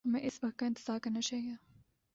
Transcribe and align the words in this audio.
ہمیں 0.05 0.21
اس 0.23 0.39
وقت 0.43 0.59
کا 0.59 0.65
انتظار 0.65 0.99
کرنا 0.99 1.21
چاہیے۔ 1.21 1.53